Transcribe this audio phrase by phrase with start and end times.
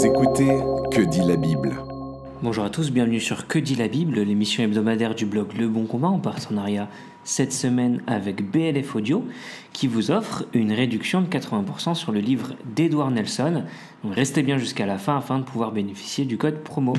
[0.00, 0.48] Vous écoutez
[0.90, 1.76] Que dit la Bible
[2.40, 5.84] Bonjour à tous, bienvenue sur Que dit la Bible, l'émission hebdomadaire du blog Le Bon
[5.84, 6.88] Combat en partenariat
[7.22, 9.26] cette semaine avec BLF Audio
[9.74, 13.64] qui vous offre une réduction de 80% sur le livre d'Edouard Nelson.
[14.02, 16.94] Donc restez bien jusqu'à la fin afin de pouvoir bénéficier du code promo.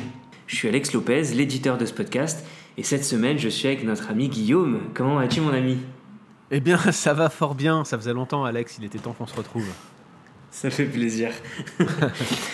[0.45, 2.45] Je suis Alex Lopez, l'éditeur de ce podcast,
[2.77, 4.79] et cette semaine je suis avec notre ami Guillaume.
[4.93, 5.79] Comment vas-tu mon ami?
[6.52, 9.36] Eh bien ça va fort bien, ça faisait longtemps Alex, il était temps qu'on se
[9.36, 9.65] retrouve.
[10.52, 11.31] Ça fait plaisir.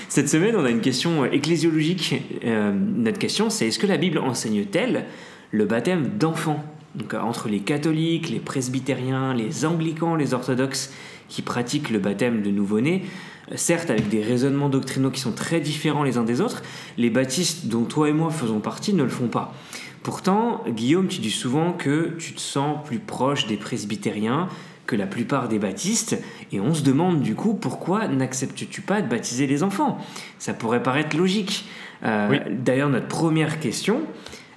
[0.09, 2.15] Cette semaine, on a une question ecclésiologique.
[2.45, 5.05] Euh, notre question, c'est est-ce que la Bible enseigne-t-elle
[5.51, 6.63] le baptême d'enfants?
[6.93, 10.93] Donc, euh, entre les catholiques, les presbytériens, les anglicans, les orthodoxes
[11.27, 13.03] qui pratiquent le baptême de nouveau-né,
[13.51, 16.61] euh, certes avec des raisonnements doctrinaux qui sont très différents les uns des autres,
[16.97, 19.55] les baptistes dont toi et moi faisons partie ne le font pas.
[20.03, 24.47] Pourtant, Guillaume, tu dis souvent que tu te sens plus proche des presbytériens,
[24.87, 26.17] que la plupart des baptistes,
[26.51, 29.99] et on se demande du coup pourquoi n'acceptes-tu pas de baptiser les enfants?
[30.39, 31.65] Ça pourrait paraître logique.
[32.03, 34.01] Euh, d'ailleurs, notre première question,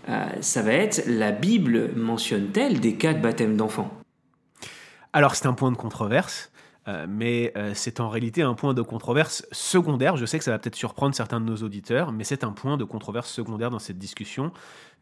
[0.08, 3.92] euh, ça va être la Bible mentionne-t-elle des cas de baptême d'enfants?
[5.12, 6.50] Alors c'est un point de controverse.
[6.88, 10.16] Euh, mais c'est en réalité un point de controverse secondaire.
[10.16, 12.76] Je sais que ça va peut-être surprendre certains de nos auditeurs, mais c'est un point
[12.76, 14.52] de controverse secondaire dans cette discussion.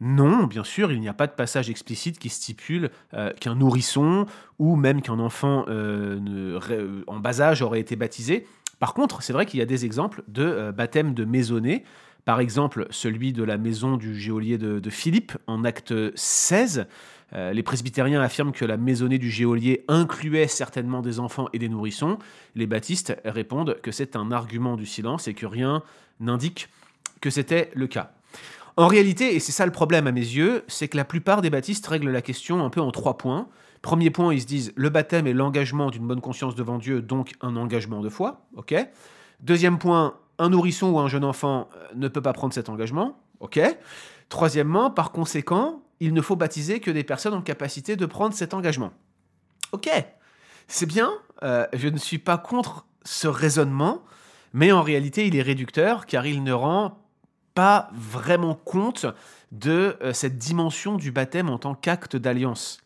[0.01, 4.27] Non, bien sûr, il n'y a pas de passage explicite qui stipule euh, qu'un nourrisson
[4.59, 8.47] ou même qu'un enfant euh, euh, en bas âge aurait été baptisé.
[8.79, 11.85] Par contre, c'est vrai qu'il y a des exemples de baptême de maisonnée.
[12.29, 16.87] Par exemple, celui de la maison du geôlier de, Philippe en acte 16.
[17.33, 22.19] les presbytériens affirment que la maisonnée du geôlier incluait certainement des enfants et des nourrissons.
[22.55, 25.83] Les baptistes répondent que c'est un argument du silence et que rien
[26.21, 26.69] n'indique
[27.23, 28.13] que c'était le cas.
[28.77, 31.49] En réalité, et c'est ça le problème à mes yeux, c'est que la plupart des
[31.49, 33.49] baptistes règlent la question un peu en trois points.
[33.81, 37.33] Premier point, ils se disent le baptême est l'engagement d'une bonne conscience devant Dieu, donc
[37.41, 38.47] un engagement de foi.
[39.41, 43.19] Deuxième point, un nourrisson ou un jeune enfant euh, ne peut pas prendre cet engagement.
[43.41, 43.61] Ok?
[44.29, 48.55] Troisièmement, par conséquent, il ne faut baptiser que des personnes en capacité de prendre cet
[48.55, 48.93] engagement.
[49.73, 49.89] Ok.
[50.67, 51.11] C'est bien.
[51.43, 54.03] Euh, je ne suis pas contre ce raisonnement,
[54.53, 56.99] mais en réalité, il est réducteur car il ne rend
[57.55, 59.07] pas vraiment compte
[59.51, 62.81] de euh, cette dimension du baptême en tant qu'acte d'alliance.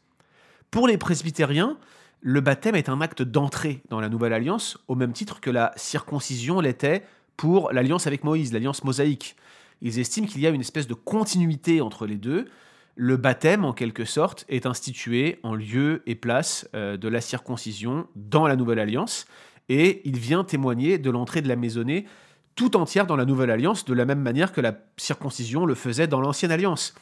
[0.71, 1.77] Pour les presbytériens,
[2.21, 5.73] le baptême est un acte d'entrée dans la nouvelle alliance, au même titre que la
[5.77, 7.05] circoncision l'était
[7.37, 9.37] pour l'alliance avec Moïse, l'alliance mosaïque.
[9.81, 12.47] Ils estiment qu'il y a une espèce de continuité entre les deux.
[12.95, 18.07] Le baptême, en quelque sorte, est institué en lieu et place euh, de la circoncision
[18.15, 19.27] dans la nouvelle alliance,
[19.69, 22.07] et il vient témoigner de l'entrée de la maisonnée
[22.55, 26.07] tout entière dans la nouvelle alliance, de la même manière que la circoncision le faisait
[26.07, 26.95] dans l'ancienne alliance.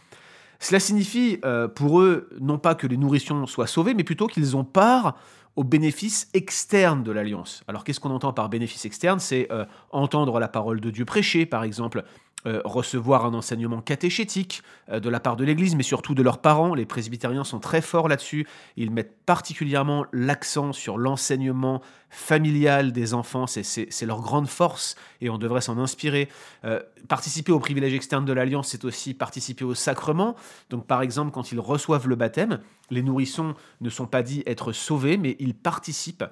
[0.61, 4.57] Cela signifie euh, pour eux non pas que les nourrissons soient sauvés, mais plutôt qu'ils
[4.57, 5.17] ont part
[5.57, 7.63] aux bénéfices externes de l'alliance.
[7.69, 9.19] Alors qu'est-ce qu'on entend par bénéfice externe?
[9.21, 12.05] C'est euh, entendre la parole de Dieu prêcher, par exemple,
[12.47, 16.39] euh, recevoir un enseignement catéchétique euh, de la part de l'Église, mais surtout de leurs
[16.39, 16.75] parents.
[16.75, 18.47] Les presbytériens sont très forts là-dessus.
[18.79, 23.47] Ils mettent particulièrement l'accent sur l'enseignement familial des enfants.
[23.47, 26.31] C'est leur grande force et on devrait s'en inspirer.
[26.65, 30.35] Euh, participer aux privilèges externes de l'Alliance, c'est aussi participer au sacrement.
[30.71, 34.73] Donc par exemple, quand ils reçoivent le baptême, les nourrissons ne sont pas dits être
[34.73, 36.25] sauvés, mais ils participent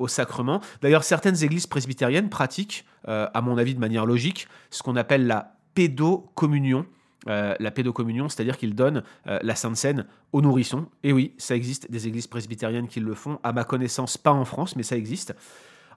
[0.00, 0.60] au sacrement.
[0.80, 5.41] D'ailleurs, certaines églises presbytériennes pratiquent, à mon avis de manière logique, ce qu'on appelle la
[5.74, 6.86] pédocommunion.
[7.28, 10.86] Euh, la pédocommunion, c'est-à-dire qu'ils donnent euh, la Sainte Seine aux nourrissons.
[11.04, 14.44] Et oui, ça existe des églises presbytériennes qui le font, à ma connaissance, pas en
[14.44, 15.32] France, mais ça existe.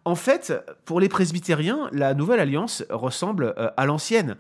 [0.03, 0.53] En fait,
[0.85, 4.35] pour les presbytériens, la nouvelle alliance ressemble euh, à l'ancienne.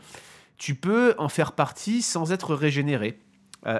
[0.57, 3.19] Tu peux en faire partie sans être régénéré,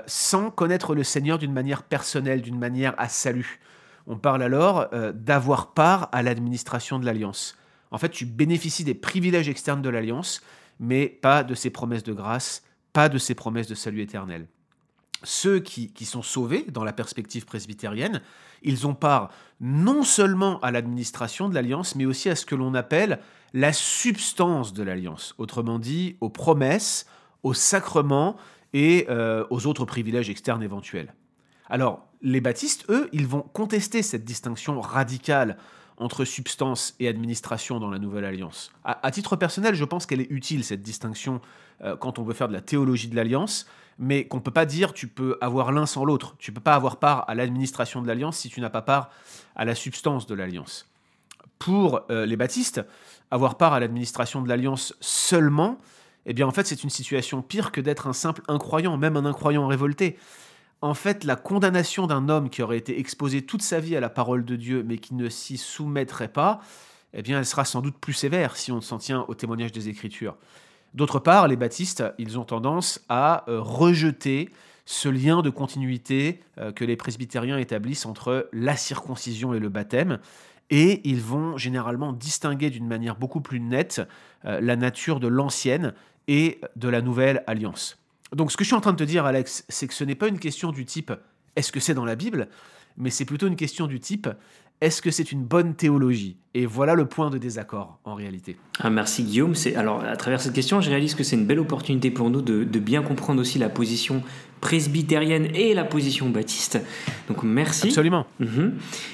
[0.08, 3.62] sans connaître le Seigneur d'une manière personnelle, d'une manière à salut.
[4.08, 7.56] On parle alors d'avoir part à l'administration de l'alliance.
[7.92, 10.42] En fait, tu bénéficies des privilèges externes de l'alliance,
[10.80, 12.64] mais pas de ses promesses de grâce,
[12.94, 14.48] pas de ses promesses de salut éternel.
[15.24, 18.22] Ceux qui, sont sauvés dans la perspective presbytérienne,
[18.62, 22.74] ils ont part non seulement à l'administration de l'alliance, mais aussi à ce que l'on
[22.74, 23.20] appelle
[23.54, 27.06] la substance de l'alliance, autrement dit aux promesses,
[27.44, 28.36] aux sacrements
[28.74, 31.14] et euh, aux autres privilèges externes éventuels.
[31.70, 35.58] Alors, les baptistes, eux, ils vont contester cette distinction radicale
[35.98, 38.72] entre substance et administration dans la Nouvelle Alliance.
[38.84, 41.42] À, titre personnel, je pense qu'elle est utile, cette distinction,
[41.82, 43.66] euh, quand on veut faire de la théologie de l'Alliance,
[43.98, 46.36] mais qu'on ne peut pas dire tu peux avoir l'un sans l'autre.
[46.38, 49.10] Tu ne peux pas avoir part à l'administration de l'Alliance si tu n'as pas part
[49.56, 50.90] à la substance de l'Alliance.
[51.60, 52.82] Pour euh, les baptistes,
[53.32, 55.78] avoir part à l'administration de l'Alliance seulement,
[56.26, 59.26] eh bien en fait c'est une situation pire que d'être un simple incroyant, même un
[59.26, 60.18] incroyant révolté
[60.82, 64.10] en fait, la condamnation d'un homme qui aurait été exposé toute sa vie à la
[64.10, 66.60] parole de Dieu, mais qui ne s'y soumettrait pas,
[67.14, 69.90] eh bien, elle sera sans doute plus sévère si on s'en tient au témoignage des
[69.90, 70.36] Écritures.
[70.94, 74.50] D'autre part, les baptistes, ils ont tendance à euh, rejeter
[74.86, 80.20] ce lien de continuité euh, que les presbytériens établissent entre la circoncision et le baptême,
[80.70, 84.02] et ils vont généralement distinguer d'une manière beaucoup plus nette
[84.46, 85.94] euh, la nature de l'ancienne
[86.28, 87.98] et de la nouvelle alliance.
[88.34, 90.16] Donc ce que je suis en train de te dire, Alex, c'est que ce n'est
[90.16, 91.12] pas une question du type
[91.56, 92.50] est-ce que c'est dans la Bible,
[92.98, 94.28] mais c'est plutôt une question du type
[94.82, 96.36] est-ce que c'est une bonne théologie?
[96.54, 98.58] Et voilà le point de désaccord en réalité.
[98.80, 99.54] Ah, merci Guillaume.
[99.78, 102.80] Alors à travers cette question, je réalise que c'est une belle opportunité pour nous de
[102.80, 104.22] bien comprendre aussi la position
[104.66, 106.80] presbytérienne et la position baptiste.
[107.28, 107.90] Donc merci.
[107.90, 108.26] Absolument.
[108.40, 108.74] Mhm.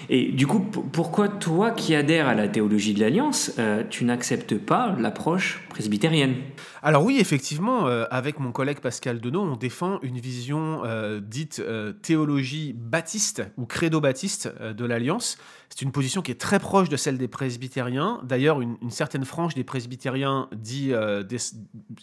[0.10, 4.58] Et du coup, pourquoi toi qui adhères à la théologie de l'Alliance, euh, tu n'acceptes
[4.58, 6.36] pas l'approche presbytérienne?
[6.84, 11.62] Alors oui, effectivement, euh, avec mon collègue Pascal Denot, on défend une vision euh, dite
[12.02, 15.38] théologie baptiste ou credo-baptiste euh, de l'Alliance.
[15.72, 18.20] C'est une position qui est très proche de celle des presbytériens.
[18.24, 21.24] D'ailleurs, une, certaine frange des presbytériens dit, euh,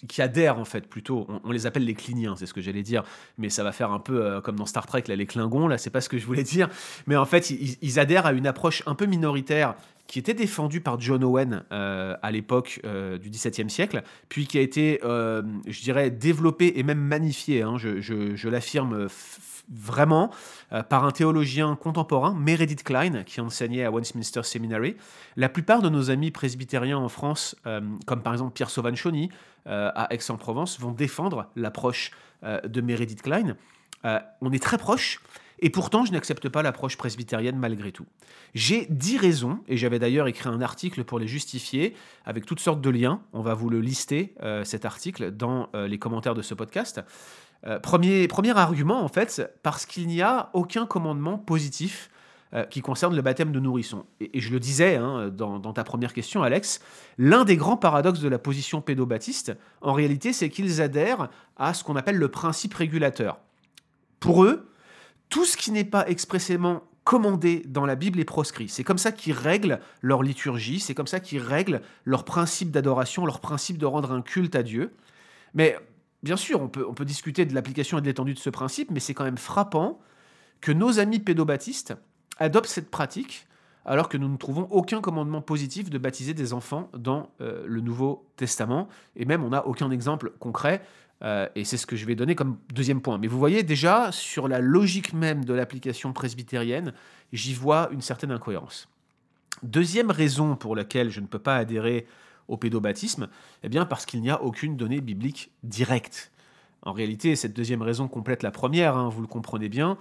[0.09, 3.05] qui adhèrent en fait plutôt, on, les appelle les cliniens, c'est ce que j'allais dire,
[3.37, 5.77] mais ça va faire un peu euh, comme dans Star Trek, là, les Klingons, là,
[5.77, 6.69] c'est pas ce que je voulais dire.
[7.07, 9.75] Mais en fait, ils adhèrent à une approche un peu minoritaire
[10.09, 14.59] qui était défendue par John Owen euh, à l'époque euh, du XVIIe siècle, puis qui
[14.59, 19.07] a été, euh, je dirais, développée et même magnifiée, hein, je, je- l'affirme
[19.71, 20.31] vraiment,
[20.89, 24.97] par un théologien contemporain, Meredith Klein, qui enseignait à Westminster Seminary.
[25.37, 27.55] La plupart de nos amis presbytériens en France,
[28.07, 29.29] comme par exemple Pierre Sauvanchoni
[29.67, 32.13] à Aix-en-Provence, vont défendre l'approche
[32.43, 33.57] de Meredith Klein.
[34.41, 35.21] On est très proches,
[35.61, 38.07] et pourtant je n'accepte pas l'approche presbytérienne malgré tout.
[38.55, 41.95] J'ai dix raisons, et j'avais d'ailleurs écrit un article pour les justifier,
[42.25, 43.21] avec toutes sortes de liens.
[43.33, 47.01] On va vous le lister, euh, cet article, dans euh, les commentaires de ce podcast.
[47.67, 52.11] Euh, premier, argument, en fait, parce qu'il n'y a aucun commandement positif
[52.71, 54.07] qui concerne le baptême de nourrisson.
[54.21, 56.81] Et, je le disais hein, dans ta première question, Alex,
[57.19, 61.29] l'un des grands paradoxes de la position pédobaptiste, en réalité, c'est qu'ils adhèrent
[61.59, 63.39] à ce qu'on appelle le principe régulateur.
[64.19, 64.68] Pour eux,
[65.29, 68.69] tout ce qui n'est pas expressément commandé dans la Bible est proscrit.
[68.69, 73.25] C'est comme ça qu'ils règlent leur liturgie, c'est comme ça qu'ils règlent leur principe d'adoration,
[73.25, 74.95] leur principe de rendre un culte à Dieu.
[75.55, 75.79] Mais
[76.23, 79.15] bien sûr, on peut, discuter de l'application et de l'étendue de ce principe, mais c'est
[79.15, 80.01] quand même frappant
[80.61, 81.95] que nos amis pédobaptistes
[82.39, 83.47] adoptent cette pratique
[83.87, 87.81] alors que nous ne trouvons aucun commandement positif de baptiser des enfants dans euh, le
[87.81, 88.87] Nouveau Testament,
[89.17, 90.83] et même on n'a aucun exemple concret,
[91.25, 93.19] euh, et c'est ce que je vais donner comme deuxième point.
[93.19, 96.93] Mais vous voyez déjà, sur la logique même de l'application presbytérienne,
[97.33, 98.89] j'y vois une certaine incohérence.
[99.63, 102.07] Deuxième raison pour laquelle je ne peux pas adhérer
[102.47, 103.29] au pédobaptisme,
[103.63, 106.31] eh bien parce qu'il n'y a aucune donnée biblique directe.
[106.83, 109.99] En réalité, cette deuxième raison complète la première, hein, vous le comprenez bien.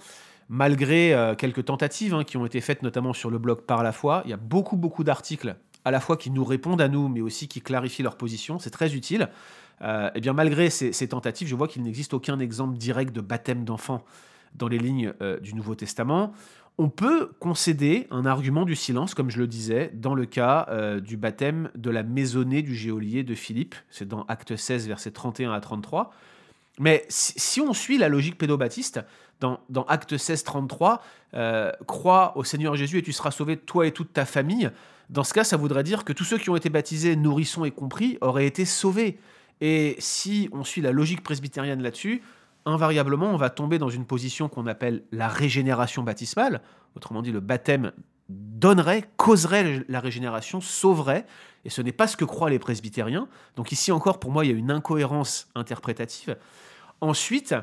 [0.49, 3.91] Malgré euh, quelques tentatives hein, qui ont été faites notamment sur le blog Par la
[3.91, 7.07] foi, il y a beaucoup beaucoup d'articles à la fois qui nous répondent à nous,
[7.07, 8.59] mais aussi qui clarifient leur position.
[8.59, 9.29] C'est très utile.
[9.81, 13.63] Euh, eh bien, malgré ces, tentatives, je vois qu'il n'existe aucun exemple direct de baptême
[13.63, 14.03] d'enfant
[14.53, 16.33] dans les lignes euh, du Nouveau Testament.
[16.77, 20.99] On peut concéder un argument du silence, comme je le disais, dans le cas euh,
[20.99, 23.75] du baptême de la maisonnée du geôlier de Philippe.
[23.89, 26.11] C'est dans Acte 16, versets 31 à 33.
[26.79, 28.99] Mais si, on suit la logique pédobaptiste,
[29.39, 31.01] dans, dans Acte 16, 33,
[31.33, 34.69] euh, crois au Seigneur Jésus et tu seras sauvé, toi et toute ta famille.
[35.09, 37.71] Dans ce cas, ça voudrait dire que tous ceux qui ont été baptisés, nourrissons et
[37.71, 39.19] compris, auraient été sauvés.
[39.61, 42.21] Et si on suit la logique presbytérienne là-dessus,
[42.65, 46.61] invariablement, on va tomber dans une position qu'on appelle la régénération baptismale.
[46.95, 47.93] Autrement dit, le baptême
[48.29, 51.25] donnerait, causerait la régénération, sauverait.
[51.63, 53.27] Et ce n'est pas ce que croient les presbytériens.
[53.55, 56.37] Donc ici encore, pour moi, il y a une incohérence interprétative.
[56.99, 57.55] Ensuite,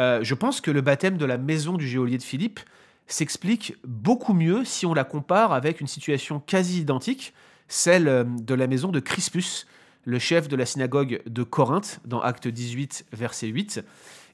[0.00, 2.60] euh, je pense que le baptême de la maison du geôlier de Philippe
[3.08, 7.34] s'explique beaucoup mieux si on la compare avec une situation quasi identique,
[7.66, 9.66] celle euh, de la maison de Crispus,
[10.04, 13.84] le chef de la synagogue de Corinthe, dans Acte 18, verset 8.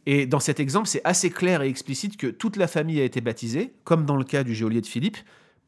[0.06, 3.20] Et dans cet exemple, c'est assez clair et explicite que toute la famille a été
[3.20, 5.16] baptisée, comme dans le cas du geôlier de Philippe.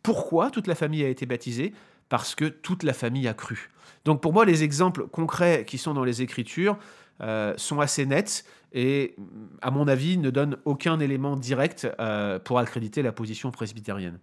[0.02, 1.72] Pourquoi toute la famille a été baptisée?
[2.08, 3.70] Parce que toute la famille a cru.
[4.04, 6.78] Donc pour moi, les exemples concrets qui sont dans les Écritures
[7.20, 9.16] euh, sont assez nets et,
[9.62, 14.18] à mon avis, ne donnent aucun élément direct euh, pour accréditer la position presbytérienne.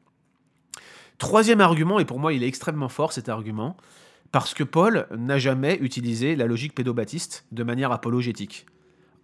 [1.18, 3.78] Troisième argument, et pour moi il est extrêmement fort cet argument,
[4.32, 8.66] parce que Paul n'a jamais utilisé la logique pédobaptiste de manière apologétique.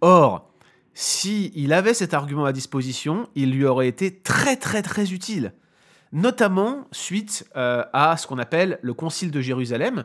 [0.00, 0.50] Or,
[0.94, 5.52] si il avait cet argument à disposition, il lui aurait été très très très utile,
[6.12, 10.04] notamment suite euh, à ce qu'on appelle le Concile de Jérusalem,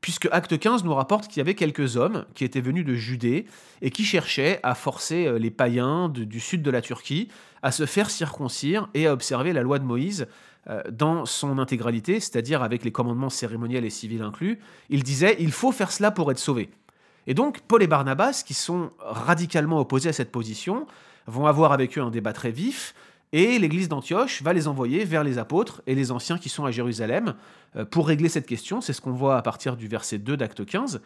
[0.00, 3.46] puisque Acte 15 nous rapporte qu'il y avait quelques hommes qui étaient venus de Judée
[3.82, 7.28] et qui cherchaient à forcer euh, les païens du sud de la Turquie
[7.62, 10.26] à se faire circoncire et à observer la loi de Moïse
[10.68, 14.58] euh, dans son intégralité, c'est-à-dire avec les commandements cérémoniels et civils inclus,
[14.90, 16.70] il disait il faut faire cela pour être sauvé.
[17.26, 20.86] Et donc Paul et Barnabas, qui sont radicalement opposés à cette position,
[21.26, 22.94] vont avoir avec eux un débat très vif,
[23.32, 26.70] et l'église d'Antioche va les envoyer vers les apôtres et les anciens qui sont à
[26.70, 27.34] Jérusalem
[27.76, 28.80] euh, pour régler cette question.
[28.80, 31.00] C'est ce qu'on voit à partir du verset 2 d'acte 15.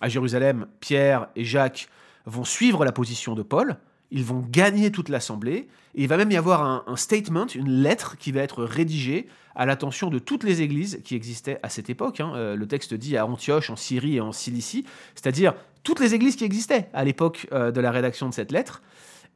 [0.00, 1.88] À Jérusalem, Pierre et Jacques
[2.26, 3.76] vont suivre la position de Paul,
[4.10, 8.16] ils vont gagner toute l'assemblée, et il va même y avoir un, statement, une lettre
[8.18, 12.20] qui va être rédigée à l'attention de toutes les églises qui existaient à cette époque.
[12.20, 12.32] Hein.
[12.34, 16.36] Euh, le texte dit à Antioche, en Syrie et en Cilicie, c'est-à-dire toutes les églises
[16.36, 18.82] qui existaient à l'époque euh, de la rédaction de cette lettre.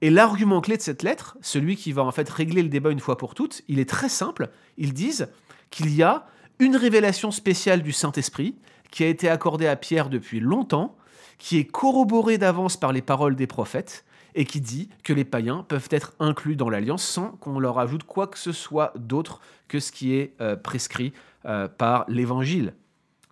[0.03, 3.01] Et l'argument clé de cette lettre, celui qui va en fait régler le débat une
[3.01, 4.51] fois pour toutes, il est très simple.
[4.77, 5.29] Ils disent
[5.71, 6.27] qu'il y a
[6.59, 8.57] une révélation spéciale du Saint-Esprit
[8.91, 10.97] qui a été accordée à Pierre depuis longtemps,
[11.39, 14.05] qui est corroborée d'avance par les paroles des prophètes,
[14.37, 18.05] et qui dit que les païens peuvent être inclus dans l'alliance sans qu'on leur ajoute
[18.05, 21.15] quoi que ce soit d'autre que ce qui est euh, prescrit
[21.47, 22.75] euh, par l'Évangile.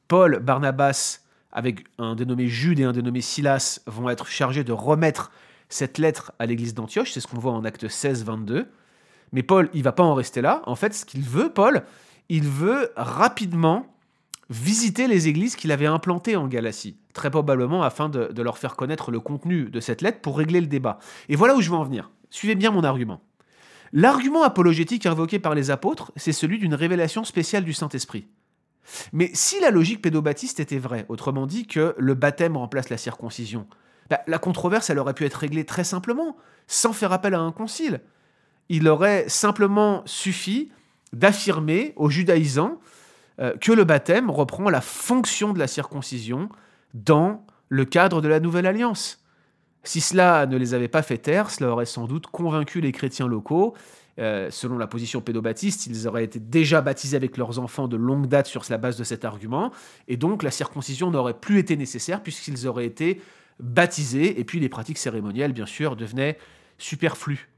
[0.08, 1.20] Paul, Barnabas,
[1.52, 5.30] avec un dénommé Jude et un dénommé Silas, vont être chargés de remettre
[5.74, 8.68] cette lettre à l'église d'Antioche, c'est ce qu'on voit en acte 16, 22.
[9.32, 10.62] Mais Paul, il va pas en rester là.
[10.66, 11.82] En fait, ce qu'il veut, Paul,
[12.28, 13.84] il veut rapidement
[14.50, 18.76] visiter les églises qu'il avait implantées en Galatie, très probablement afin de, de, leur faire
[18.76, 21.00] connaître le contenu de cette lettre pour régler le débat.
[21.28, 22.12] Et voilà où je veux en venir.
[22.30, 23.20] Suivez bien mon argument.
[23.92, 28.28] L'argument apologétique invoqué par les apôtres, c'est celui d'une révélation spéciale du Saint-Esprit.
[29.12, 33.66] Mais si la logique pédobaptiste était vraie, autrement dit que le baptême remplace la circoncision,
[34.10, 37.52] bah, la controverse, elle aurait pu être réglée très simplement, sans faire appel à un
[37.52, 38.00] concile.
[38.68, 40.70] Il aurait simplement suffi
[41.12, 42.80] d'affirmer aux judaïsants
[43.40, 46.48] euh, que le baptême reprend la fonction de la circoncision
[46.92, 49.24] dans le cadre de la nouvelle alliance.
[49.82, 53.26] Si cela ne les avait pas fait taire, cela aurait sans doute convaincu les chrétiens
[53.26, 53.74] locaux.
[54.20, 58.28] Euh, selon la position pédobaptiste, ils auraient été déjà baptisés avec leurs enfants de longue
[58.28, 59.72] date sur la base de cet argument,
[60.06, 63.20] et donc la circoncision n'aurait plus été nécessaire puisqu'ils auraient été
[63.60, 66.38] baptisés, et puis les pratiques cérémonielles, bien sûr, devenaient
[66.78, 67.48] superflues.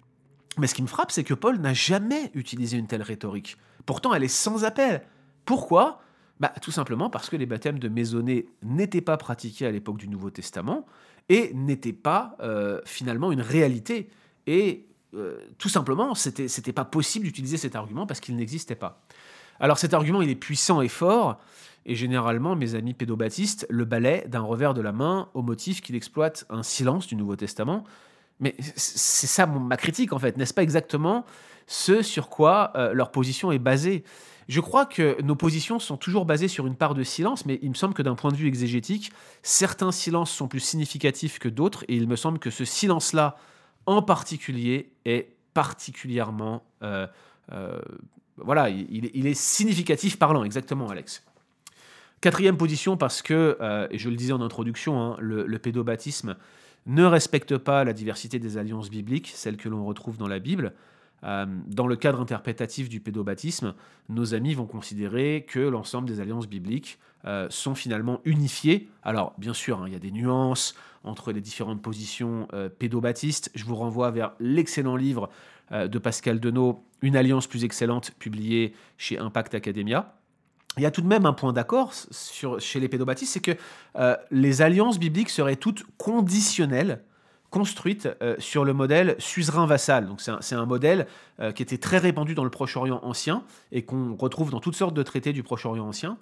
[0.59, 3.57] Mais ce qui me frappe, c'est que Paul n'a jamais utilisé une telle rhétorique.
[3.85, 5.03] Pourtant, elle est sans appel.
[5.45, 6.01] Pourquoi?
[6.41, 10.09] Bah, Tout simplement parce que les baptêmes de maisonnée n'étaient pas pratiqués à l'époque du
[10.09, 10.87] Nouveau Testament
[11.29, 14.11] et n'étaient pas euh, finalement une réalité.
[14.47, 19.03] Et euh, tout simplement, c'était, c'était pas possible d'utiliser cet argument parce qu'il n'existait pas.
[19.61, 21.41] Alors cet argument, il est puissant et fort,
[21.87, 25.95] et généralement, mes amis pédobaptistes le balaient d'un revers de la main au motif qu'il
[25.95, 27.85] exploite un silence du Nouveau Testament.
[28.41, 30.37] Mais c'est ça ma critique, en fait.
[30.37, 31.25] N'est-ce pas exactement
[31.67, 34.05] ce sur quoi euh, leur position est basée?
[34.49, 37.71] Je crois que nos positions sont toujours basées sur une part de silence, mais il
[37.71, 39.13] me semble que d'un point de vue exégétique,
[39.43, 43.37] certains silences sont plus significatifs que d'autres, et il me semble que ce silence-là,
[43.87, 46.65] en particulier, est particulièrement...
[46.83, 47.07] Euh,
[47.53, 47.81] euh,
[48.39, 51.25] voilà, il, est significatif parlant, exactement, Alex.
[52.23, 56.37] Quatrième position, parce que, euh, et je le disais en introduction, hein, le, pédobaptisme
[56.87, 60.73] ne respecte pas la diversité des alliances bibliques, celles que l'on retrouve dans la Bible.
[61.25, 63.75] Euh, dans le cadre interprétatif du pédobaptisme,
[64.09, 68.89] nos amis vont considérer que l'ensemble des alliances bibliques euh, sont finalement unifiées.
[69.03, 72.49] Alors, bien sûr, hein, il y a des nuances entre les différentes positions
[72.81, 73.53] pédobaptistes.
[73.55, 75.31] Je vous renvoie vers l'excellent livre
[75.71, 80.17] de Pascal Denot, Une alliance plus excellente, publié chez Impact Academia
[80.77, 81.93] il y a tout de même un point d'accord
[82.59, 83.57] chez les pédobaptistes, c'est que
[83.97, 87.03] euh, les alliances bibliques seraient toutes conditionnelles,
[87.49, 90.07] construites euh, sur le modèle suzerain-vassal.
[90.07, 91.07] Donc c'est un, modèle
[91.41, 93.43] euh, qui était très répandu dans le Proche-Orient ancien
[93.73, 96.19] et qu'on retrouve dans toutes sortes de traités du Proche-Orient ancien.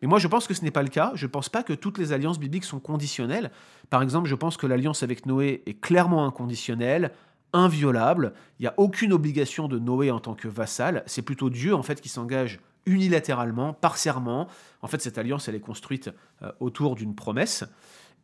[0.00, 1.12] Mais moi je pense que ce n'est pas le cas.
[1.14, 3.50] Je ne pense pas que toutes les alliances bibliques sont conditionnelles.
[3.90, 7.12] Par exemple, je pense que l'alliance avec Noé est clairement inconditionnelle,
[7.52, 8.32] inviolable.
[8.58, 11.02] Il n'y a aucune obligation de Noé en tant que vassal.
[11.04, 14.48] C'est plutôt Dieu en fait qui s'engage unilatéralement, par serment.
[14.82, 16.10] En fait, cette alliance, elle est construite
[16.42, 17.64] euh, autour d'une promesse.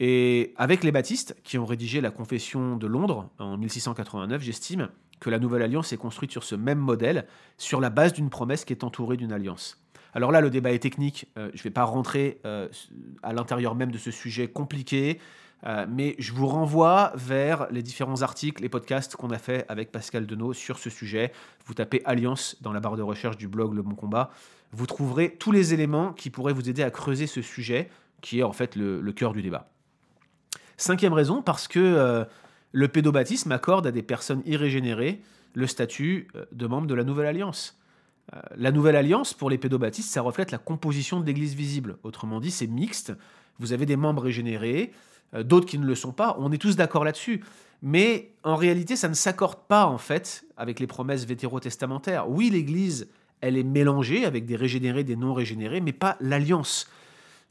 [0.00, 4.88] Et avec les baptistes, qui ont rédigé la Confession de Londres en 1689, j'estime
[5.20, 8.64] que la Nouvelle Alliance est construite sur ce même modèle, sur la base d'une promesse
[8.64, 9.80] qui est entourée d'une alliance.
[10.12, 12.68] Alors là, le débat est technique, euh, je ne vais pas rentrer euh,
[13.22, 15.18] à l'intérieur même de ce sujet compliqué,
[15.88, 20.26] mais je vous renvoie vers les différents articles et podcasts qu'on a fait avec Pascal
[20.26, 21.32] Denot sur ce sujet.
[21.64, 24.30] Vous tapez Alliance dans la barre de recherche du blog Le Bon Combat
[24.74, 27.88] vous trouverez tous les éléments qui pourraient vous aider à creuser ce sujet,
[28.20, 29.70] qui est en fait le, cœur du débat.
[30.76, 32.24] Cinquième raison, parce que euh,
[32.72, 35.22] le pédobaptisme accorde à des personnes irrégénérées
[35.54, 37.78] le statut euh, de membre de la Nouvelle Alliance.
[38.34, 41.98] Euh, la Nouvelle Alliance, pour les pédobaptistes, ça reflète la composition de l'Église visible.
[42.02, 43.12] Autrement dit, c'est mixte.
[43.60, 44.92] Vous avez des membres régénérés,
[45.42, 46.36] d'autres qui ne le sont pas.
[46.38, 47.42] On est tous d'accord là-dessus.
[47.82, 52.30] Mais en réalité, ça ne s'accorde pas, en fait, avec les promesses vétérotestamentaires.
[52.30, 53.08] Oui, l'Église
[53.44, 56.88] elle est mélangée avec des régénérés, des non régénérés, mais pas l'alliance.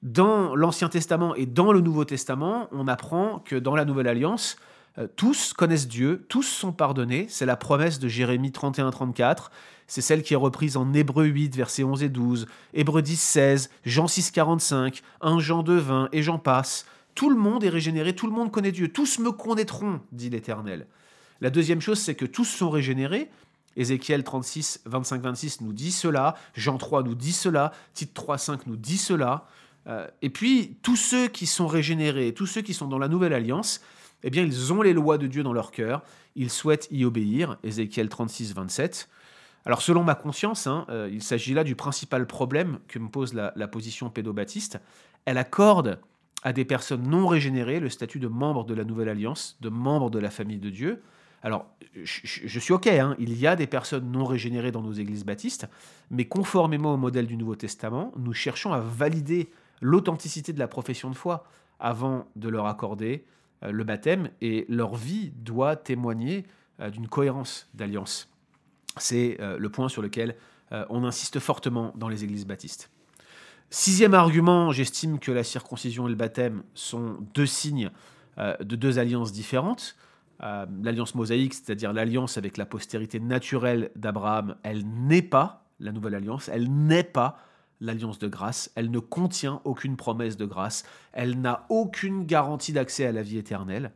[0.01, 4.57] Dans l'Ancien Testament et dans le Nouveau Testament, on apprend que dans la Nouvelle Alliance,
[4.97, 7.27] euh, tous connaissent Dieu, tous sont pardonnés.
[7.29, 9.51] C'est la promesse de Jérémie 31-34.
[9.85, 13.69] C'est celle qui est reprise en Hébreu 8, versets 11 et 12, Hébreu 10, 16,
[13.85, 16.87] Jean 6, 45, 1 Jean 2, 20, et j'en passe.
[17.15, 18.87] Tout le monde est régénéré, tout le monde connaît Dieu.
[18.87, 20.87] Tous me connaîtront, dit l'Éternel.
[21.41, 23.29] La deuxième chose, c'est que tous sont régénérés.
[23.75, 26.35] Ézéchiel 36, 25, 26 nous dit cela.
[26.55, 27.71] Jean 3 nous dit cela.
[27.93, 29.45] Tite 3, 5 nous dit cela.
[29.87, 33.33] Euh, et puis, tous ceux qui sont régénérés, tous ceux qui sont dans la nouvelle
[33.33, 33.81] alliance,
[34.23, 36.01] eh bien, ils ont les lois de Dieu dans leur cœur.
[36.35, 37.57] Ils souhaitent y obéir.
[37.63, 39.09] Ézéchiel 36, 27.
[39.65, 43.33] Alors, selon ma conscience, hein, euh, il s'agit là du principal problème que me pose
[43.33, 44.79] la position pédobaptiste.
[45.25, 45.99] Elle accorde
[46.43, 50.09] à des personnes non régénérées le statut de membre de la nouvelle alliance, de membre
[50.09, 51.01] de la famille de Dieu.
[51.41, 51.67] Alors,
[52.03, 55.67] je, suis OK, hein, il y a des personnes non régénérées dans nos églises baptistes,
[56.11, 59.49] mais conformément au modèle du Nouveau Testament, nous cherchons à valider
[59.81, 61.45] l'authenticité de la profession de foi
[61.79, 63.25] avant de leur accorder
[63.63, 66.45] euh, le baptême, et leur vie doit témoigner
[66.79, 68.29] euh, d'une cohérence d'alliance.
[68.97, 70.35] C'est euh, le point sur lequel
[70.89, 72.89] on insiste fortement dans les églises baptistes.
[73.75, 77.89] Sixième argument, j'estime que la circoncision et le baptême sont deux signes
[78.37, 79.95] de deux alliances différentes.
[80.39, 86.49] l'alliance mosaïque, c'est-à-dire l'alliance avec la postérité naturelle d'Abraham, elle n'est pas la nouvelle alliance,
[86.49, 87.39] elle n'est pas
[87.81, 93.07] l'alliance de grâce, elle ne contient aucune promesse de grâce, elle n'a aucune garantie d'accès
[93.07, 93.91] à la vie éternelle.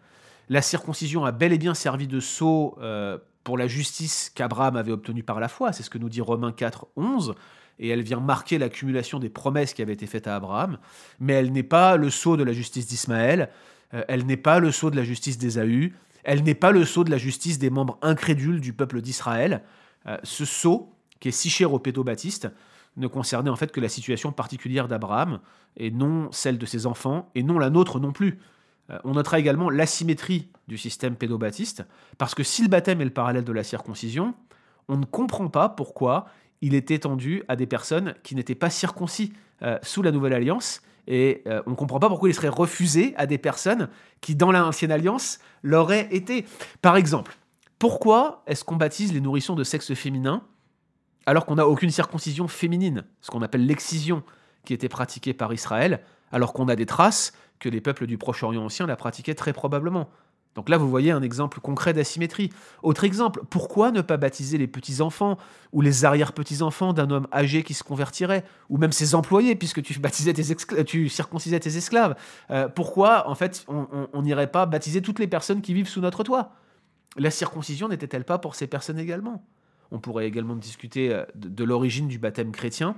[0.50, 4.92] La circoncision a bel et bien servi de sceau euh, pour la justice qu'Abraham avait
[4.92, 7.36] obtenue par la foi, c'est ce que nous dit Romains 4, 11,
[7.80, 10.78] et elle vient marquer l'accumulation des promesses qui avaient été faites à Abraham,
[11.20, 13.50] mais elle n'est pas le sceau de la justice d'Ismaël,
[13.94, 15.94] euh, elle n'est pas le sceau de la justice d'Ésaü,
[16.24, 19.62] elle n'est pas le sceau de la justice des membres incrédules du peuple d'Israël.
[20.08, 22.50] Euh, ce sceau, qui est si cher aux pétobaptistes,
[22.98, 25.40] ne concernait en fait que la situation particulière d'Abraham,
[25.78, 28.40] et non celle de ses enfants, et non la nôtre non plus.
[28.90, 31.86] Euh, on notera également l'asymétrie du système pédobaptiste,
[32.18, 34.34] parce que si le baptême est le parallèle de la circoncision,
[34.90, 36.28] on ne comprend pas pourquoi
[36.62, 40.82] il est étendu à des personnes qui n'étaient pas circoncis euh, sous la Nouvelle Alliance,
[41.08, 43.90] et euh, on ne comprend pas pourquoi il serait refusé à des personnes
[44.20, 46.46] qui, dans l'Ancienne Alliance, l'auraient été.
[46.82, 47.38] Par exemple,
[47.80, 50.44] pourquoi est-ce qu'on baptise les nourrissons de sexe féminin
[51.26, 54.24] alors qu'on n'a aucune circoncision féminine, ce qu'on appelle l'excision,
[54.64, 58.64] qui était pratiquée par Israël, alors qu'on a des traces que les peuples du Proche-Orient
[58.64, 60.10] ancien la pratiquaient très probablement?
[60.58, 62.50] Donc là, vous voyez un exemple concret d'asymétrie.
[62.82, 65.38] Autre exemple, pourquoi ne pas baptiser les petits-enfants
[65.72, 69.96] ou les arrière-petits-enfants d'un homme âgé qui se convertirait, ou même ses employés, puisque tu,
[70.88, 72.16] tu circoncisais tes esclaves?
[72.50, 76.24] Euh, Pourquoi, en fait, on n'irait pas baptiser toutes les personnes qui vivent sous notre
[76.24, 76.54] toit?
[77.18, 79.46] La circoncision n'était-elle pas pour ces personnes également?
[79.92, 82.96] On pourrait également discuter euh, de, l'origine du baptême chrétien,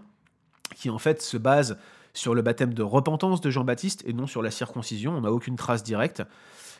[0.75, 1.77] qui en fait se base
[2.13, 5.17] sur le baptême de repentance de Jean-Baptiste et non sur la circoncision.
[5.17, 6.23] On n'a aucune trace directe.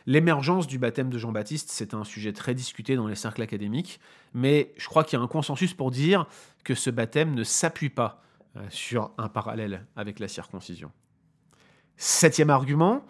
[0.06, 4.00] L'émergence du baptême de Jean-Baptiste, c'est un sujet très discuté dans les cercles académiques,
[4.34, 6.26] mais je crois qu'il y a un consensus pour dire
[6.64, 8.22] que ce baptême ne s'appuie pas
[8.56, 10.92] euh, sur un parallèle avec la circoncision.
[11.98, 13.06] Septième argument,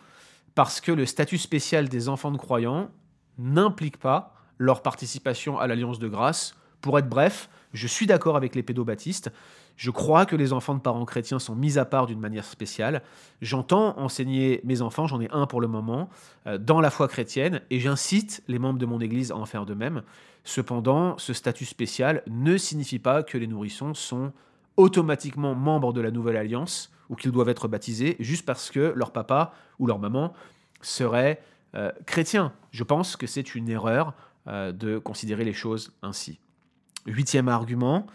[0.55, 2.89] parce que le statut spécial des enfants de croyants
[3.37, 8.55] n'implique pas leur participation à l'alliance de grâce pour être bref, je suis d'accord avec
[8.55, 9.31] les pédobaptistes.
[9.77, 13.01] Je crois que les enfants de parents chrétiens sont mis à part d'une manière spéciale.
[13.41, 16.09] J'entends enseigner mes enfants, j'en ai un pour le moment,
[16.47, 19.65] euh, dans la foi chrétienne, et j'incite les membres de mon Église à en faire
[19.65, 20.01] de même.
[20.43, 24.33] Cependant, ce statut spécial ne signifie pas que les nourrissons sont
[24.77, 29.11] automatiquement membres de la nouvelle alliance ou qu'ils doivent être baptisés juste parce que leur
[29.11, 30.33] papa ou leur maman
[30.81, 31.41] serait
[31.75, 32.53] euh, chrétien.
[32.71, 34.13] Je pense que c'est une erreur
[34.47, 36.39] euh, de considérer les choses ainsi.
[37.05, 38.07] Huitième argument,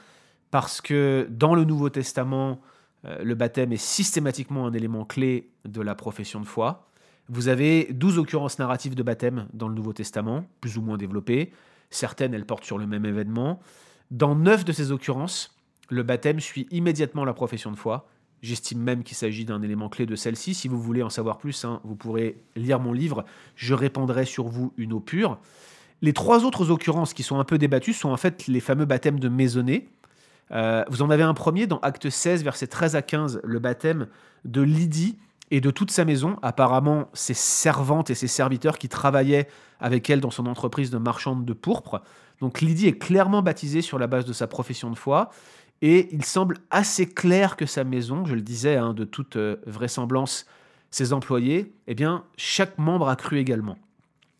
[0.50, 2.60] parce que dans le Nouveau Testament,
[3.06, 6.88] euh, le baptême est systématiquement un élément clé de la profession de foi.
[7.28, 11.52] Vous avez douze occurrences narratives de baptême dans le Nouveau Testament, plus ou moins développées.
[11.90, 13.60] Certaines, elles portent sur le même événement.
[14.10, 15.56] Dans neuf de ces occurrences,
[15.88, 18.08] le baptême suit immédiatement la profession de foi.
[18.42, 20.52] J'estime même qu'il s'agit d'un élément clé de celle-ci.
[20.54, 23.24] Si vous voulez en savoir plus, hein, vous pourrez lire mon livre.
[23.56, 25.38] Je répandrai sur vous une eau pure.
[26.02, 29.18] Les trois autres occurrences qui sont un peu débattues sont en fait les fameux baptêmes
[29.18, 29.88] de maisonnée.
[30.52, 34.08] Euh, vous en avez un premier dans Acte 16, versets 13 à 15, le baptême
[34.44, 35.16] de Lydie
[35.50, 39.48] et de toute sa maison, apparemment ses servantes et ses serviteurs qui travaillaient
[39.80, 42.02] avec elle dans son entreprise de marchande de pourpre.
[42.40, 45.30] Donc Lydie est clairement baptisée sur la base de sa profession de foi,
[45.82, 49.56] et il semble assez clair que sa maison, je le disais, hein, de toute euh,
[49.66, 50.46] vraisemblance,
[50.90, 53.76] ses employés, eh bien, chaque membre a cru également.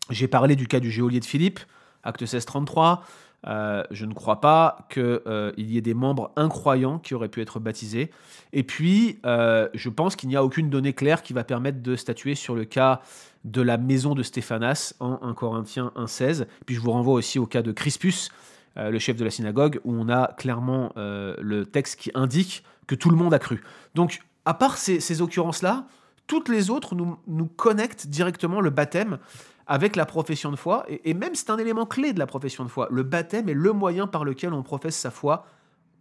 [0.09, 1.59] J'ai parlé du cas du geôlier de Philippe,
[2.03, 3.03] acte 16, 33.
[3.47, 7.41] Euh, je ne crois pas qu'il euh, y ait des membres incroyants qui auraient pu
[7.41, 8.09] être baptisés.
[8.53, 11.95] Et puis, euh, je pense qu'il n'y a aucune donnée claire qui va permettre de
[11.95, 13.01] statuer sur le cas
[13.43, 16.47] de la maison de Stéphanas en 1 Corinthiens 1.16.
[16.65, 18.29] Puis je vous renvoie aussi au cas de Crispus,
[18.75, 23.11] le chef de la synagogue, où on a clairement le texte qui indique que tout
[23.11, 23.61] le monde a cru.
[23.93, 25.85] Donc, à part ces, occurrences-là,
[26.25, 29.19] toutes les autres nous, nous connectent directement le baptême
[29.67, 32.69] avec la profession de foi, et, même c'est un élément clé de la profession de
[32.69, 32.87] foi.
[32.91, 35.45] Le baptême est le moyen par lequel on professe sa foi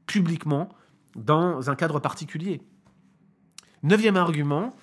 [0.07, 0.69] publiquement
[1.17, 2.61] dans un cadre particulier.
[3.83, 4.75] Neuvième argument,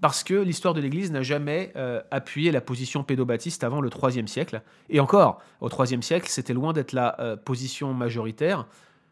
[0.00, 4.28] parce que l'histoire de l'Église n'a jamais euh, appuyé la position pédobaptiste avant le IIIe
[4.28, 4.62] siècle.
[4.88, 8.66] Et encore, au IIIe siècle, c'était loin d'être la euh, position majoritaire.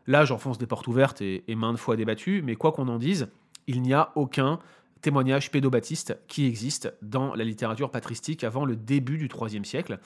[0.06, 3.28] Là, j'enfonce des portes ouvertes et, et maintes fois débattues, mais quoi qu'on en dise,
[3.66, 4.58] il n'y a aucun
[5.02, 9.98] témoignage pédobaptiste qui existe dans la littérature patristique avant le début du IIIe siècle.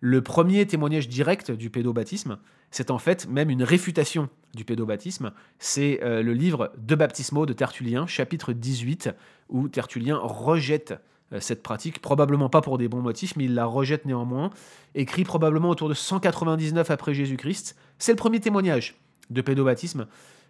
[0.00, 2.38] Le premier témoignage direct du pédobaptisme,
[2.70, 5.32] c'est en fait même une réfutation du pédobaptisme.
[5.58, 9.10] C'est euh, le livre De baptismaux de Tertullien, chapitre 18,
[9.48, 10.94] où Tertullien rejette
[11.32, 14.50] euh, cette pratique, probablement pas pour des bons motifs, mais il la rejette néanmoins,
[14.94, 17.76] écrit probablement autour de 199 après Jésus-Christ.
[17.98, 18.96] C'est le premier témoignage
[19.30, 20.06] de pédobaptisme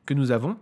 [0.06, 0.56] que nous avons.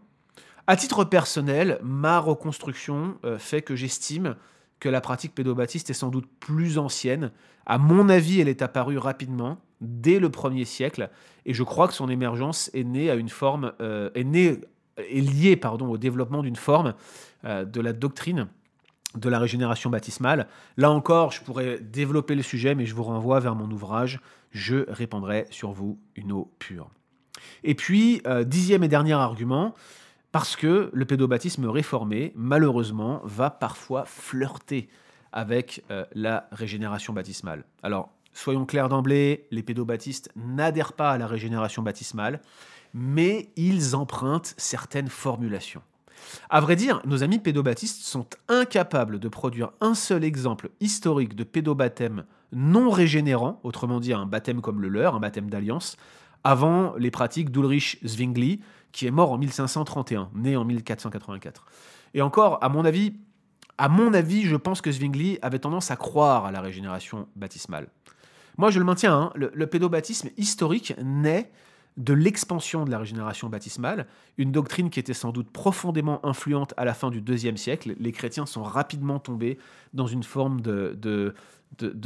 [0.67, 4.37] À titre personnel, ma reconstruction euh, fait que j'estime
[4.79, 7.33] que la pratique pédobaptiste est sans doute plus ancienne.
[7.67, 11.11] À mon avis, elle est apparue rapidement, dès le 1er siècle,
[11.47, 14.61] et je crois que son émergence est née à une forme, euh, est née,
[14.97, 16.95] est liée pardon, au développement d'une forme
[17.45, 18.49] euh, de la doctrine
[19.17, 20.47] de la régénération baptismale.
[20.77, 24.21] Là encore, je pourrais développer le sujet, mais je vous renvoie vers mon ouvrage.
[24.53, 26.91] Je répandrai sur vous une eau pure.
[27.65, 29.75] Et puis, dixième et dernier argument,
[30.33, 34.89] parce que le pédobaptisme réformé, malheureusement, va parfois flirter
[35.33, 37.65] avec euh, la régénération baptismale.
[37.83, 42.41] Alors, soyons clairs d'emblée, les pédobaptistes n'adhèrent pas à la régénération baptismale,
[42.95, 45.83] mais ils empruntent certaines formulations.
[46.49, 51.45] À vrai dire, nos amis pédobaptistes sont incapables de produire un seul exemple historique de
[51.45, 55.97] pédobaptême non régénérant, autrement dit un baptême comme le leur, un baptême d'alliance,
[56.43, 58.61] avant les pratiques d'Ulrich Zwingli,
[58.93, 61.65] qui est mort en 1531, né en 1484.
[62.15, 63.13] Et encore, à mon avis,
[63.79, 67.89] je pense que Zwingli avait tendance à croire à la régénération baptismale.
[68.59, 71.51] Moi, je le maintiens, hein, le, pédobaptisme historique naît
[71.97, 74.07] de l'expansion de la régénération baptismale,
[74.39, 77.95] une doctrine qui était sans doute profondément influente à la fin du IIe siècle.
[77.99, 79.59] Les chrétiens sont rapidement tombés
[79.93, 81.35] dans une forme de,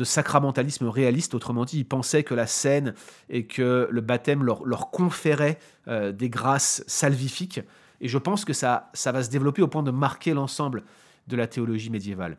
[0.04, 1.34] sacramentalisme réaliste.
[1.34, 2.94] Autrement dit, ils pensaient que la scène
[3.28, 7.60] et que le baptême leur, conférait euh, des grâces salvifiques.
[8.00, 10.84] Et je pense que ça, ça va se développer au point de marquer l'ensemble
[11.26, 12.36] de la théologie médiévale.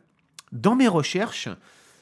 [0.52, 1.50] Dans mes recherches,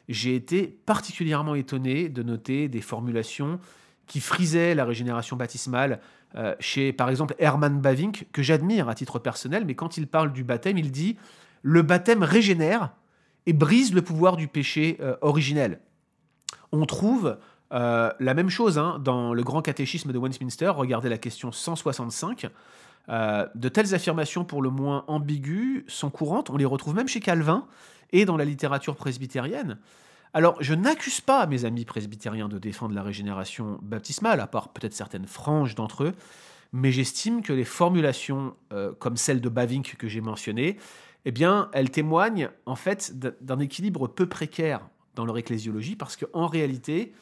[0.09, 3.59] j'ai été particulièrement étonné de noter des formulations
[4.07, 5.99] qui frisaient la régénération baptismale
[6.35, 10.33] euh, chez, par exemple, Hermann Bavinck, que j'admire à titre personnel, mais quand il parle
[10.33, 11.17] du baptême, il dit
[11.61, 12.91] Le baptême régénère,
[13.45, 15.79] et brise le pouvoir du péché euh, originel.
[16.71, 17.37] On trouve
[17.73, 22.47] euh, la même chose hein, dans le grand catéchisme de Westminster, regardez la question 165.
[23.09, 27.19] Euh, de telles affirmations pour le moins ambiguës sont courantes, on les retrouve même chez
[27.19, 27.65] Calvin
[28.11, 29.77] et dans la littérature presbytérienne.
[30.33, 34.93] Alors, je n'accuse pas mes amis presbytériens de défendre la régénération baptismale, à part peut-être
[34.93, 36.13] certaines franges d'entre eux,
[36.71, 38.55] mais j'estime que les formulations
[38.97, 40.79] comme celle de Bavinck que j'ai mentionnée
[41.25, 46.47] eh bien, elle témoigne en fait d'un équilibre peu précaire dans leur ecclésiologie, parce qu'en
[46.47, 47.13] réalité,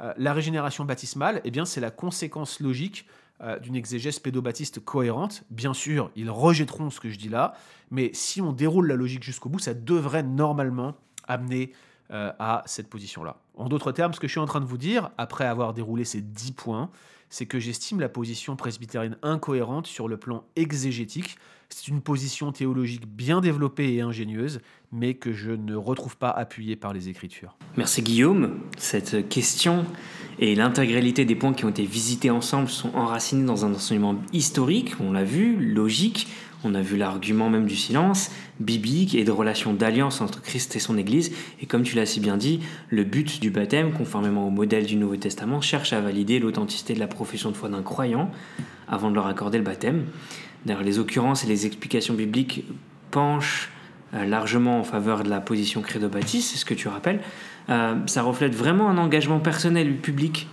[0.00, 3.06] euh, la régénération baptismale, eh bien, c'est la conséquence logique
[3.40, 5.44] euh, d'une exégèse pédobaptiste cohérente.
[5.50, 7.54] Bien sûr, ils rejetteront ce que je dis là,
[7.90, 10.94] mais si on déroule la logique jusqu'au bout, ça devrait normalement
[11.28, 11.72] amener
[12.10, 13.36] euh, à cette position-là.
[13.56, 16.04] En d'autres termes, ce que je suis en train de vous dire, après avoir déroulé
[16.04, 16.90] ces dix points,
[17.28, 21.36] c'est que j'estime la position presbytérienne incohérente sur le plan exégétique,
[21.68, 24.60] c'est une position théologique bien développée et ingénieuse,
[24.92, 27.56] mais que je ne retrouve pas appuyée par les Écritures.
[27.76, 28.60] Merci Guillaume.
[28.78, 29.84] Cette question
[30.38, 34.94] et l'intégralité des points qui ont été visités ensemble sont enracinés dans un enseignement historique,
[35.00, 36.28] on l'a vu, logique,
[36.64, 40.78] on a vu l'argument même du silence, biblique et de relation d'alliance entre Christ et
[40.78, 41.32] son Église.
[41.60, 44.96] Et comme tu l'as si bien dit, le but du baptême, conformément au modèle du
[44.96, 48.30] Nouveau Testament, cherche à valider l'authenticité de la profession de foi d'un croyant
[48.88, 50.06] avant de leur accorder le baptême.
[50.64, 52.64] D'ailleurs, les occurrences et les explications bibliques
[53.10, 53.70] penchent
[54.14, 57.20] euh, largement en faveur de la position credo-baptiste, c'est ce que tu rappelles.
[57.68, 60.48] Euh, ça reflète vraiment un engagement personnel et public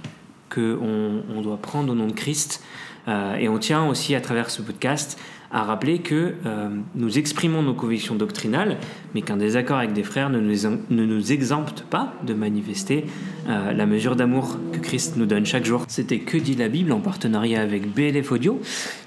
[0.49, 2.63] qu'on on doit prendre au nom de Christ.
[3.07, 5.19] Euh, et on tient aussi à travers ce podcast
[5.53, 8.77] a rappelé que euh, nous exprimons nos convictions doctrinales,
[9.13, 13.05] mais qu'un désaccord avec des frères ne nous, exempte pas de manifester
[13.47, 15.85] euh, la mesure d'amour que Christ nous donne chaque jour.
[15.87, 18.59] C'était Que dit la Bible en partenariat avec BLF Audio.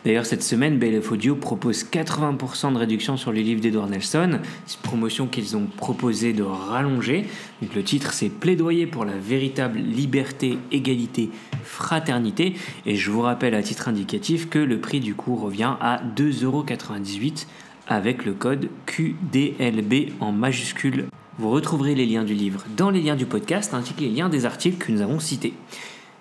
[0.04, 4.82] D'ailleurs, cette semaine, BLF Audio propose 80% de réduction sur les livres d'Edward Nelson, une
[4.84, 7.26] promotion qu'ils ont proposé de rallonger.
[7.60, 11.30] Donc, le titre, c'est Plaidoyer pour la véritable liberté, égalité,
[11.66, 12.54] fraternité.
[12.86, 17.46] Et je vous rappelle à titre indicatif que le prix du cours revient à 2,98€
[17.88, 21.06] avec le code QDLB en majuscule.
[21.38, 24.28] Vous retrouverez les liens du livre dans les liens du podcast ainsi que les liens
[24.28, 25.54] des articles que nous avons cités.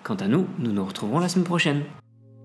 [0.02, 1.82] Quant à nous, nous nous retrouverons la semaine prochaine.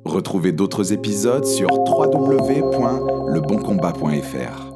[0.05, 4.70] Retrouvez d'autres épisodes sur www.leboncombat.fr.